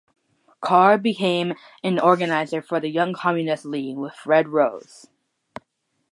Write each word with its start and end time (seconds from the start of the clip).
Carr 0.61 0.97
became 0.97 1.53
an 1.83 1.99
organizer 1.99 2.59
for 2.59 2.79
the 2.79 2.89
Young 2.89 3.13
Communist 3.13 3.65
League 3.65 3.97
with 3.97 4.15
Fred 4.15 4.47
Rose. 4.47 5.05